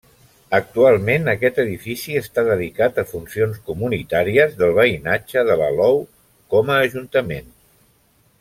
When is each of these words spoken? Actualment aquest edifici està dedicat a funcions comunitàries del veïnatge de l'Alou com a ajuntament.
Actualment 0.57 1.27
aquest 1.33 1.59
edifici 1.63 2.15
està 2.21 2.45
dedicat 2.47 2.97
a 2.97 3.05
funcions 3.11 3.61
comunitàries 3.69 4.57
del 4.63 4.75
veïnatge 4.81 5.45
de 5.51 5.61
l'Alou 5.61 6.03
com 6.55 6.73
a 6.79 6.83
ajuntament. 6.89 7.57